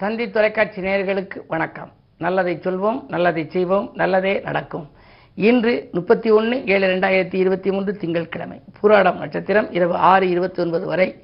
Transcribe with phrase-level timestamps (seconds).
[0.00, 1.92] தந்தி தொலைக்காட்சி நேயர்களுக்கு வணக்கம்.
[2.18, 4.90] நல்லதை சொல்வோம் நல்லதை செய்வோம் நல்லதே நடக்கும்.
[5.34, 8.60] இன்று முப்பத்தி ஒன்று ஏழு ரெண்டாயிரத்தி இருபத்தி மூன்று திங்கட்கிழமை.
[8.80, 11.22] பூராடம் நட்சத்திரம் இரவு ஆறு இருபத்தி ஒன்பது வரை.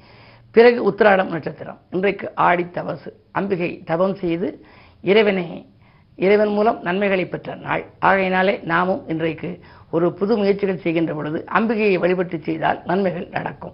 [0.51, 1.79] பிறகு உத்திராடம் நட்சத்திரம்.
[1.89, 3.11] இன்றைக்கு ஆடி தவசு.
[3.31, 4.65] அம்பிகை தவம் செய்து
[5.01, 5.69] இறைவனை
[6.15, 7.85] இறைவன் மூலம் நன்மைகளை பெற்ற நாள்.
[7.99, 9.59] ஆகையினாலே நாமும் இன்றைக்கு
[9.91, 13.73] ஒரு புது முயற்சிகள் செய்கின்ற பொழுது அம்பிகையை வழிபட்டு செய்தால் நன்மைகள் நடக்கும்.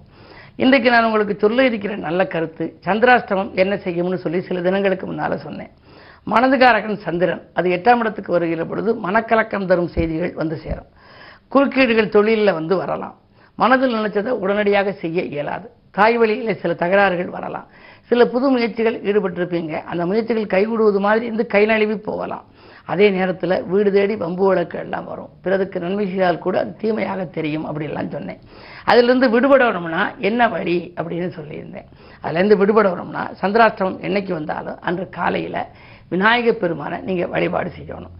[0.55, 5.69] இன்றைக்கு நான் உங்களுக்கு சொல்ல இருக்கிற நல்ல கருத்து சந்திராஷ்டமம் என்ன செய்யும்னு சொல்லி சில தினங்களுக்கு முன்னால் சொன்னேன்.
[6.31, 10.89] மனதுகாரகன் சந்திரன் அது எட்டாம் இடத்துக்கு வருகிற பொழுது மனக்கலக்கம் தரும் செய்திகள் வந்து சேரும்.
[11.47, 13.15] குறுக்கீடுகள் தொழிலில் வந்து வரலாம்.
[13.55, 15.69] மனதில் நினைச்சதை உடனடியாக செய்ய இயலாது.
[15.91, 17.67] தாய் வழியில் சில தகராறுகள் வரலாம்.
[18.03, 19.83] சில புது முயற்சிகள் ஈடுபட்டிருப்பீங்க.
[19.83, 22.45] அந்த முயற்சிகள் கைகூடுவது மாதிரி இருந்து கை நழுவி போகலாம்.
[22.85, 25.29] அதே நேரத்தில் வீடு தேடி வம்பு வழக்கு எல்லாம் வரும்.
[25.41, 28.39] பிறருக்கு நன்மை செய்தால் கூட அது தீமையாக தெரியும் அப்படிலாம் சொன்னேன்.
[28.85, 31.85] அதிலிருந்து விடுபடணும்னா என்ன வழி அப்படின்னு சொல்லியிருந்தேன்.
[32.23, 35.65] அதுலேருந்து விடுபடணும்னா சந்திராஷ்டமம் என்னைக்கு வந்தாலும் அன்று காலையில்
[36.09, 38.15] விநாயகப் பெருமானை நீங்கள் வழிபாடு செய்யணும்.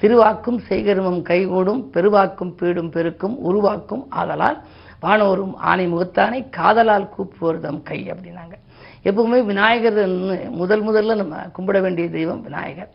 [0.00, 4.62] திருவாக்கும் செய்கருமம் கைகூடும் பெருவாக்கும் பீடும் பெருக்கும் உருவாக்கும் ஆதலால்
[5.02, 8.54] வானோரும் ஆணை முகத்தானை காதலால் கூப்புவர்தம் கை அப்படின்னாங்க.
[9.04, 10.08] எப்பவுமே விநாயகர்
[10.50, 12.90] முதல் முதல்ல நம்ம கும்பிட வேண்டிய தெய்வம் விநாயகர்.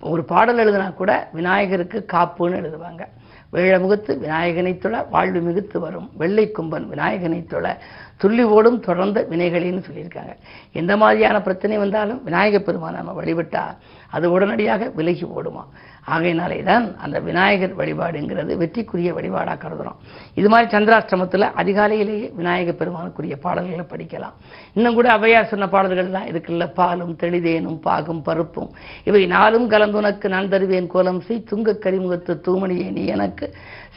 [0.00, 3.06] ஒரு பாடல் எழுதினா கூட விநாயகருக்கு காப்புன்னு எழுதுவாங்க.
[3.52, 6.10] வேழமுகத்து விநாயகனை தொழ வாழ்வு மிகுத்து வரும்.
[6.18, 7.78] வெள்ளை கும்பன் விநாயகனை தொழ
[8.16, 10.36] துள்ளி ஓடும் தொடர்ந்த வினைகளின்னு சொல்லியிருக்காங்க.
[10.72, 13.62] எந்த மாதிரியான பிரச்சனை வந்தாலும் விநாயகப் பெருமான் நம்ம வழிபட்டா
[14.10, 15.64] அது உடனடியாக விலகி ஓடுமா?
[16.14, 19.98] ஆகையினாலே தான் அந்த விநாயகர் வழிபாடுங்கிறது வெற்றிக்குரிய வழிபாடாக கருதுகிறோம்
[20.34, 24.36] இது மாதிரி சந்திராஷ்டமத்தில் அதிகாலையிலேயே விநாயகர் பெருமானுக்குரிய பாடல்களை படிக்கலாம்.
[24.76, 28.70] இன்னும் கூட அவையார் சொன்ன பாடல்கள்லாம் இருக்குல்ல பாலும் தெளிதேனும் பாகும் பருப்பும்.
[29.04, 31.20] இவை நாளும் கலந்துனக்கு நான் தருவேன் கோலம்.
[31.28, 33.48] செய் துங்க கரிமுகத்து தூமணியே நீ எனக்கு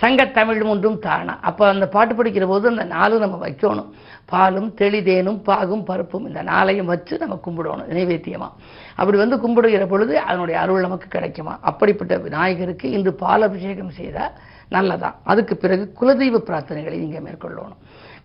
[0.02, 1.34] சங்கத்தமிழ் ஒன்றும் தானா.
[1.50, 3.90] அப்போ அந்த பாட்டு படிக்கிற போது அந்த நாளும் நம்ம வைக்கணும்.
[4.26, 8.50] பாலும் தெளிதேனும் பாகும் பருப்பும் இந்த நாளையும் வச்சு நம்ம கும்பிடணும் நினைவேத்தியமா
[8.96, 11.54] அப்படி வந்து கும்பிடுகிற பொழுது அதனுடைய அருள் நமக்கு கிடைக்குமா?
[11.62, 14.36] அப்படிப்பட்ட விநாயகருக்கு இன்று பால் அபிஷேகம் செய்தால்
[14.72, 17.82] நல்லதான் அதுக்கு பிறகு குலதெய்வ பிரார்த்தனைகளை நீங்கள் மேற்கொள்ளணும்.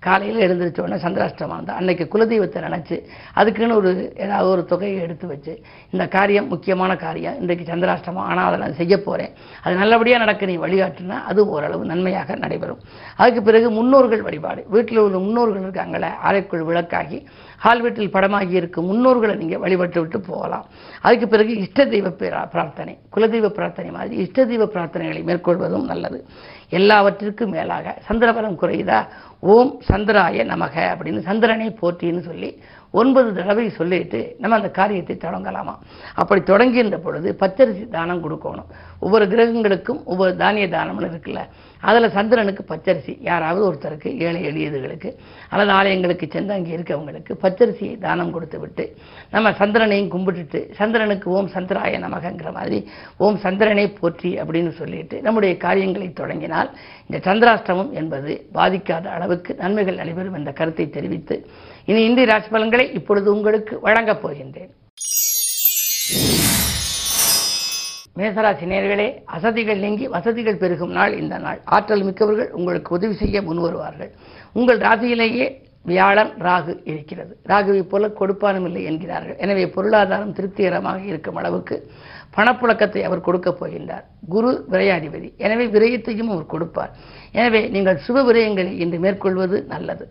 [0.06, 2.96] காலையில் எழுந்திரிச்சோடனே சந்திராஷ்டமம் தான் அன்னைக்கு குலதெய்வத்தை நினச்சி
[3.40, 3.90] அதுக்குன்னு ஒரு
[4.24, 5.52] ஏதாவது ஒரு தொகையை எடுத்து வச்சு
[5.94, 9.32] இந்த காரியம் முக்கியமான காரியம் இன்றைக்கு சந்திராஷ்டமம் ஆனால் அதை நான் செய்ய போகிறேன்
[9.64, 12.80] அது நல்லபடியாக நடக்க நீ வழிகாட்டினா அது ஓரளவு நன்மையாக நடைபெறும்.
[13.20, 14.62] அதுக்கு பிறகு முன்னோர்கள் வழிபாடு.
[14.74, 17.20] வீட்டில் உள்ள முன்னோர்கள் இருக்காங்களே அறைக்குள் விளக்காகி
[17.64, 20.66] ஹால் வீட்டில் படமாகி இருக்கும் முன்னோர்களை நீங்கள் வழிபட்டு விட்டு போகலாம்.
[21.06, 22.10] அதுக்கு பிறகு இஷ்ட தெய்வ
[22.52, 22.94] பிரார்த்தனை.
[23.14, 26.18] குலதெய்வ பிரார்த்தனை மாதிரி இஷ்ட தெய்வ பிரார்த்தனைகளை மேற்கொள்வதும் நல்லது.
[26.68, 28.02] எல்லாவற்றிற்கும் மேலாக.
[28.08, 29.06] சந்திரபலம் குறையுதா
[29.40, 35.74] ஓம் சந்திராய நமக அப்படின்னு சந்திரனை போற்றின்னு சொல்லி ஒன்பது தடவை சொல்லிட்டு நம்ம அந்த காரியத்தை தொடங்கலாமா?
[36.14, 38.66] அப்படி தொடங்கின்ற பொழுது பச்சரிசி தானம் கொடுக்கணும்.
[38.98, 41.40] ஒவ்வொரு கிரகங்களுக்கும் ஒவ்வொரு தானிய தானம்னு இருக்குல்ல.
[41.82, 43.12] அதில் சந்திரனுக்கு பச்சரிசி.
[43.20, 45.10] யாராவது ஒருத்தருக்கு ஏழை எளியதுகளுக்கு
[45.50, 48.84] அல்லது ஆலயங்களுக்கு சென்று அங்கே இருக்கவங்களுக்கு பச்சரிசியை தானம் கொடுத்து விட்டு
[49.30, 52.78] நம்ம சந்திரனையும் கும்பிட்டுட்டு சந்திரனுக்கு ஓம் சந்திராய நமகங்கிற மாதிரி
[53.16, 56.70] ஓம் சந்திரனை போற்றி அப்படின்னு சொல்லிட்டு நம்முடைய காரியங்களை தொடங்கினால்
[57.08, 61.38] இந்த சந்திராஷ்டமம் என்பது பாதிக்காத அளவுக்கு நன்மைகள் நடைபெறும் என்ற கருத்தை தெரிவித்து
[61.84, 64.72] இனி இந்திய ராசி பலன்களை இப்பொழுது உங்களுக்கு வழங்கப் போகின்றேன்.
[68.18, 69.06] மேசராசி நேர்களே
[69.36, 71.58] அசதிகள் நீங்கி வசதிகள் பெருகும் நாள் இந்த நாள்.
[71.76, 74.10] ஆற்றல் மிக்கவர்கள் உங்களுக்கு உதவி செய்ய முன்வருவார்கள்.
[74.58, 75.46] உங்கள் ராசியிலேயே
[75.90, 77.32] வியாழன் ராகு இருக்கிறது.
[77.50, 79.36] ராகுவை போல கொடுப்பானும் இல்லை என்கிறார்கள்.
[79.44, 81.76] எனவே பொருளாதாரம் திருப்திகரமாக இருக்கும் அளவுக்கு
[82.36, 84.04] பணப்புழக்கத்தை அவர் கொடுக்கப் போகின்றார்.
[84.34, 85.28] குரு விரையாதிபதி.
[85.46, 86.92] எனவே விரயத்தையும் அவர் கொடுப்பார்.
[87.38, 90.06] எனவே நீங்கள் சுப விரயங்களை இன்று மேற்கொள்வது நல்லது.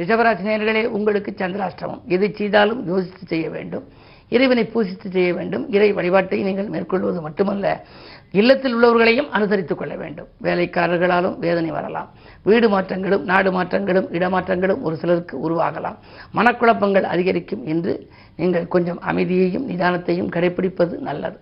[0.00, 2.02] ரிஷபராசினியர்களே உங்களுக்கு சந்திராஷ்டமம்.
[2.16, 3.86] எது செய்தாலும் யோசித்து செய்ய வேண்டும்.
[4.28, 5.72] இறைவனை பூசித்து செய்ய வேண்டும்.
[5.72, 7.84] இறை வழிபாட்டை நீங்கள் மேற்கொள்வது மட்டுமல்ல
[8.32, 10.28] இல்லத்தில் உள்ளவர்களையும் அனுசரித்துக் கொள்ள வேண்டும்.
[10.42, 12.08] வேலைக்காரர்களாலும் வேதனை வரலாம்.
[12.42, 15.96] வீடு மாற்றங்களும் நாடு மாற்றங்களும் இடமாற்றங்களும் ஒரு சிலருக்கு உருவாகலாம்.
[16.34, 21.38] மனக்குழப்பங்கள் அதிகரிக்கும் என்று நீங்கள் கொஞ்சம் அமைதியையும் நிதானத்தையும் கடைபிடிப்பது நல்லது.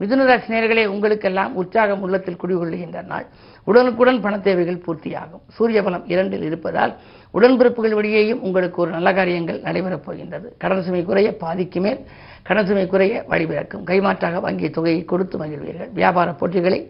[0.00, 3.26] மிதுனராசி நேர்களே உங்களுக்கெல்லாம் உற்சாகம் உள்ளத்தில் குடிகொள்ளுகின்ற நாள்.
[3.64, 5.42] உடனுக்குடன் பண தேவைகள் பூர்த்தியாகும்.
[5.48, 6.92] சூரிய பலம் இரண்டில் இருப்பதால்
[7.34, 10.54] உடன்பிறப்புகள் வழியேயும் உங்களுக்கு ஒரு நல்ல காரியங்கள் நடைபெறப் போகின்றது.
[10.58, 12.00] கடன் சுமை குறைய பாதிக்கு மேல்
[12.42, 15.92] கடன் சுமை குறைய வழிபிறக்கும் கைமாற்றாக வங்கி தொகையை கொடுத்து மகிழ்வீர்கள்.
[15.92, 16.80] வியாபார போட்டிகளை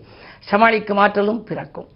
[0.40, 1.88] சமாளிக்கும் ஆற்றலும் பிறக்கும்.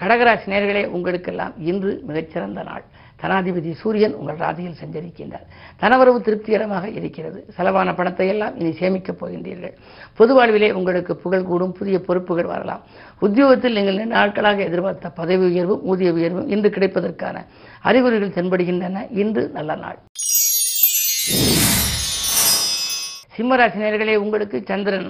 [0.00, 2.84] கடகராசி நேர்களே உங்களுக்கெல்லாம் இன்று மிகச்சிறந்த நாள்.
[3.24, 5.46] தனாதிபதி சூரியன் உங்கள் ராசியில் சஞ்சரிக்கின்றார்.
[5.82, 7.46] தனவரவு திருப்திகரமாக இருக்கிறது.
[7.56, 9.74] செலவான பணத்தை எல்லாம் இனி சேமிக்கப் போகின்றீர்கள்.
[10.14, 12.82] பொது வாழ்விலே உங்களுக்கு புகழ் கூடும் புதிய பொறுப்புகள் வரலாம்.
[13.20, 17.46] உத்தியோகத்தில் நீங்கள் நாட்களாக எதிர்பார்த்த பதவி உயர்வும் ஊதிய உயர்வும் இன்று கிடைப்பதற்கான
[17.82, 19.06] அறிகுறிகள் தென்படுகின்றன.
[19.10, 19.98] இன்று நல்ல நாள்.
[23.36, 25.08] சிம்மராசி நேர்களே உங்களுக்கு சந்திரன்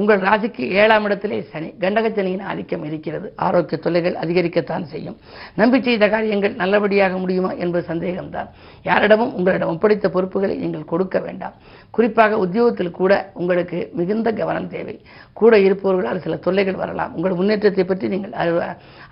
[0.00, 3.28] உங்கள் ராசிக்கு ஏழாம் இடத்திலே சனி கண்டகச்சனியின் ஆதிக்கம் இருக்கிறது.
[3.46, 5.16] ஆரோக்கிய தொல்லைகள் அதிகரிக்கத்தான் செய்யும்.
[5.60, 8.50] நம்பி செய்த காரியங்கள் நல்லபடியாக முடியுமா என்பது சந்தேகம்தான்.
[8.88, 11.54] யாரிடமும் உங்களிடம் ஒப்படைத்த பொறுப்புகளை நீங்கள் கொடுக்க வேண்டாம்.
[11.96, 14.96] குறிப்பாக உத்தியோகத்தில் கூட உங்களுக்கு மிகுந்த கவனம் தேவை.
[15.40, 17.14] கூட இருப்பவர்களால் சில தொல்லைகள் வரலாம்.
[17.16, 18.36] உங்கள் முன்னேற்றத்தை பற்றி நீங்கள்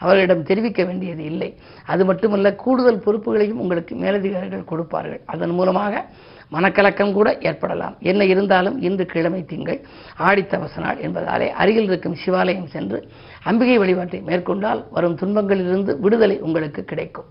[0.03, 1.51] அவர்களிடம் தெரிவிக்க வேண்டியது இல்லை.
[1.93, 5.23] அது மட்டுமல்ல கூடுதல் பொறுப்புகளையும் உங்களுக்கு மேலதிகாரிகள் கொடுப்பார்கள்.
[5.35, 6.05] அதன் மூலமாக
[6.53, 7.97] மனக்கலக்கம் கூட ஏற்படலாம்.
[8.01, 9.81] என்ன இருந்தாலும் இன்று கிழமை திங்கள்
[10.19, 13.09] ஆடித்தவச நாள் என்பதாலே அருகில் இருக்கும் சிவாலயம் சென்று
[13.43, 17.25] அம்பிகை வழிபாட்டை மேற்கொண்டால் வரும் துன்பங்களிலிருந்து விடுதலை உங்களுக்கு கிடைக்கும்.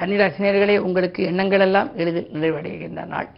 [0.00, 3.28] கன்னிராசினியர்களே உங்களுக்கு எண்ணங்கள் எல்லாம் எளிதில் நிறைவடைகின்ற நாள்.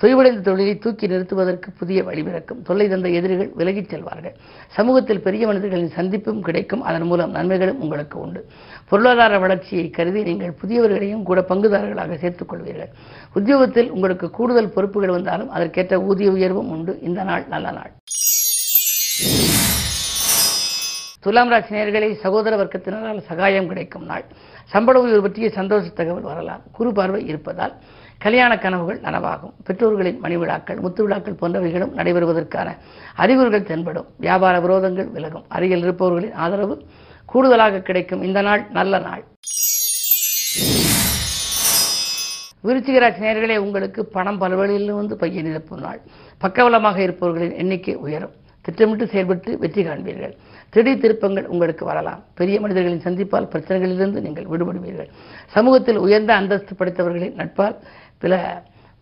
[0.00, 4.34] தொய்வடைந்த தொழிலை தூக்கி நிறுத்துவதற்கு புதிய வழிபிறக்கும் தொல்லை தந்த எதிரிகள் விலகிச் செல்வார்கள்.
[4.68, 6.82] சமூகத்தில் பெரிய மனிதர்களின் சந்திப்பும் கிடைக்கும்.
[6.82, 8.46] அதன் மூலம் நன்மைகளும் உங்களுக்கு உண்டு.
[8.88, 12.88] பொருளாதார வளர்ச்சியை கருதி நீங்கள் புதியவர்களையும் கூட பங்குதாரர்களாக சேர்த்துக் கொள்வீர்கள்.
[13.32, 16.98] உத்தியோகத்தில் உங்களுக்கு கூடுதல் பொறுப்புகள் வந்தாலும் அதற்கேற்ற ஊதிய உயர்வும் உண்டு.
[17.02, 17.90] இந்த நாள் நல்ல நாள்.
[21.20, 24.24] துலாம் ராசி சகோதர வர்க்கத்தினரால் சகாயம் கிடைக்கும் நாள்.
[24.72, 26.62] சம்பள உயர்வு பற்றிய சந்தோஷ தகவல் வரலாம்.
[26.72, 27.74] குரு பார்வை இருப்பதால்
[28.18, 29.52] கல்யாண கனவுகள் நனவாகும்.
[29.64, 32.68] பெற்றோர்களின் மணி விழாக்கள் முத்து விழாக்கள் போன்றவைகளும் நடைபெறுவதற்கான
[33.14, 34.06] அறிகுறிகள் தென்படும்.
[34.16, 35.44] வியாபார விரோதங்கள் விலகும்.
[35.48, 36.76] அருகில் இருப்பவர்களின் ஆதரவு
[37.26, 38.22] கூடுதலாக கிடைக்கும்.
[38.22, 39.24] இந்த நாள் நல்ல நாள்.
[42.64, 46.00] விருச்சிகராசி நேர்களே உங்களுக்கு பணம் பல வழியிலிருந்து பைய நிரப்பும் நாள்.
[46.40, 48.38] பக்கவலமாக இருப்பவர்களின் எண்ணிக்கை உயரும்.
[48.66, 50.34] திட்டமிட்டு செயல்பட்டு வெற்றி காண்பீர்கள்.
[50.74, 52.20] திடீர் திருப்பங்கள் உங்களுக்கு வரலாம்.
[52.34, 55.10] பெரிய மனிதர்களின் சந்திப்பால் பிரச்சனைகளிலிருந்து நீங்கள் விடுபடுவீர்கள்.
[55.54, 57.76] சமூகத்தில் உயர்ந்த அந்தஸ்து படைத்தவர்களின் நட்பால்
[58.22, 58.34] சில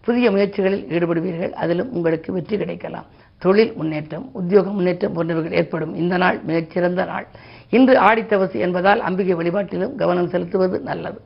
[0.07, 1.53] புதிய முயற்சிகளில் ஈடுபடுவீர்கள்.
[1.63, 3.09] அதிலும் உங்களுக்கு வெற்றி கிடைக்கலாம்.
[3.39, 5.95] தொழில் முன்னேற்றம் உத்தியோக முன்னேற்றம் போன்றவைகள் ஏற்படும்.
[5.95, 7.27] இந்த நாள் மிகச்சிறந்த நாள்.
[7.71, 11.19] இன்று ஆடித்தவசு என்பதால் அம்பிகை வழிபாட்டிலும் கவனம் செலுத்துவது நல்லது.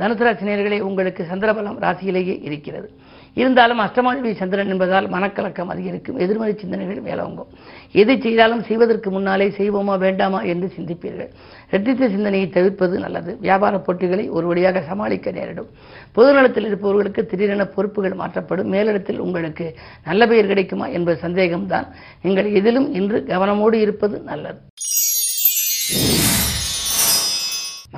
[0.00, 2.88] தனுசராசி உங்களுக்கு சந்திரபலம் ராசியிலேயே இருக்கிறது.
[3.40, 6.18] இருந்தாலும் அஷ்டமாதிபதி சந்திரன் என்பதால் மனக்கலக்கம் அதிகரிக்கும்.
[6.24, 7.50] எதிர்மறை சிந்தனைகள் மேலோங்கும்.
[7.92, 11.30] எது செய்தாலும் செய்வதற்கு முன்னாலே செய்வோமா வேண்டாமா என்று சிந்திப்பீர்கள்.
[11.70, 13.32] இரட்டித்த சிந்தனையை தவிர்ப்பது நல்லது.
[13.40, 15.70] வியாபார போட்டிகளை ஒரு வழியாக சமாளிக்க நேரிடும்.
[16.16, 18.72] பொதுநலத்தில் இருப்பவர்களுக்கு திடீரென பொறுப்புகள் மாற்றப்படும்.
[18.72, 19.66] மேலிடத்தில் உங்களுக்கு
[20.04, 21.88] நல்ல பெயர் கிடைக்குமா என்பது சந்தேகம்தான்.
[22.22, 24.60] நீங்கள் எதிலும் இன்று கவனமோடு இருப்பது நல்லது.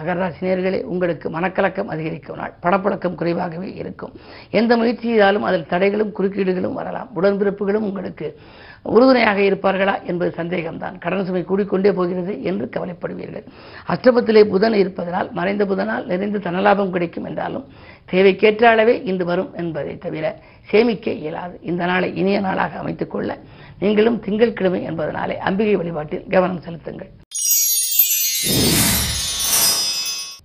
[0.01, 4.13] மகராசினியர்களே உங்களுக்கு மனக்கலக்கம் அதிகரிக்கும் நாள் படப்பழக்கம் குறைவாகவே இருக்கும்.
[4.51, 7.11] எந்த முயற்சி செய்தாலும் அதில் தடைகளும் குறுக்கீடுகளும் வரலாம்.
[7.17, 8.39] உடன்பிறப்புகளும் உங்களுக்கு
[8.83, 10.99] உறுதுணையாக இருப்பார்களா என்பது சந்தேகம்தான்.
[10.99, 13.47] கடன் சுமை கூடிக்கொண்டே போகிறது என்று கவலைப்படுவீர்கள்.
[13.89, 17.65] அஷ்டமத்திலே புதன் இருப்பதனால் மறைந்த புதனால் நிறைந்த தனலாபம் கிடைக்கும் என்றாலும்
[18.11, 21.59] தேவைக்கேற்ற அளவே இன்று வரும் என்பதை தவிர சேமிக்க இயலாது.
[21.63, 23.39] இந்த நாளை இனிய நாளாக அமைத்துக் கொள்ள
[23.79, 27.11] நீங்களும் திங்கட்கிழமை என்பதனாலே அம்பிகை வழிபாட்டில் கவனம் செலுத்துங்கள்.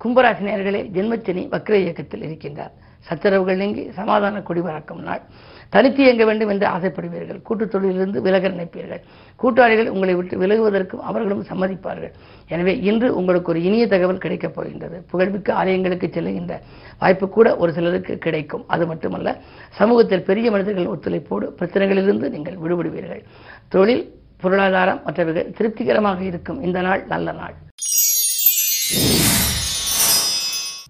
[0.06, 2.72] கும்பராசி நேர்களே ஜென்மச்சனி வக்ர இயக்கத்தில் இருக்கின்றார்.
[3.00, 4.62] சச்சரவுகள் நீங்கி சமாதான கொடி
[5.04, 5.22] நாள்.
[5.70, 7.42] தனித்து இயங்க வேண்டும் என்று ஆசைப்படுவீர்கள்.
[7.42, 9.02] கூட்டுத் தொழிலிருந்து விலக நினைப்பீர்கள்.
[9.36, 12.12] கூட்டாளிகள் உங்களை விட்டு விலகுவதற்கும் அவர்களும் சம்மதிப்பார்கள்.
[12.48, 15.06] எனவே இன்று உங்களுக்கு ஒரு இனிய தகவல் கிடைக்கப் போகின்றது.
[15.10, 16.60] புகழ்மிக்க ஆலயங்களுக்கு செல்லுகின்ற
[17.00, 18.64] வாய்ப்பு கூட ஒரு சிலருக்கு கிடைக்கும்.
[18.68, 23.24] அது மட்டுமல்ல சமூகத்தில் பெரிய மனிதர்கள் ஒத்துழைப்போடு பிரச்சனைகளிலிருந்து நீங்கள் விடுபடுவீர்கள்.
[23.68, 26.62] தொழில் பொருளாதாரம் மற்றவர்கள் திருப்திகரமாக இருக்கும்.
[26.62, 27.54] இந்த நாள் நல்ல நாள்.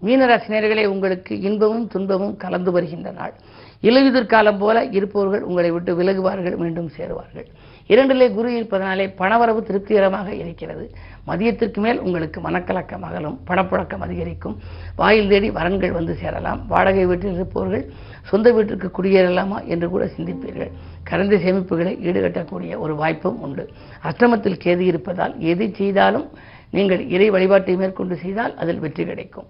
[0.06, 3.34] மீனராசினியர்களே உங்களுக்கு இன்பமும் துன்பமும் கலந்து வருகின்ற நாள்.
[3.88, 7.48] இலையுதிர் காலம் போல இருப்பவர்கள் உங்களை விட்டு விலகுவார்கள் மீண்டும் சேருவார்கள்.
[7.94, 10.86] இரண்டிலே குரு இருப்பதனாலே பணவரவு திருப்திகரமாக இருக்கிறது.
[11.28, 14.56] மதியத்திற்கு மேல் உங்களுக்கு மனக்கலக்கம் அகலும் பணப்புழக்கம் அதிகரிக்கும்.
[15.02, 16.62] வாயில் தேடி வரன்கள் வந்து சேரலாம்.
[16.74, 17.86] வாடகை வீட்டில் இருப்பவர்கள்
[18.32, 20.72] சொந்த வீட்டிற்கு குடியேறலாமா என்று கூட சிந்திப்பீர்கள்.
[21.10, 23.66] கரந்த சேமிப்புகளை ஈடுகட்டக்கூடிய ஒரு வாய்ப்பும் உண்டு.
[24.10, 26.28] அஷ்டமத்தில் கேது இருப்பதால் எது செய்தாலும்
[26.78, 29.50] நீங்கள் இறை வழிபாட்டை மேற்கொண்டு செய்தால் அதில் வெற்றி கிடைக்கும்.